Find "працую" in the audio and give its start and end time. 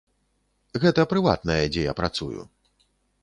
1.99-2.41